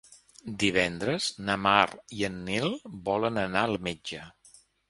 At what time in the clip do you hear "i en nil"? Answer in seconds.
2.21-2.67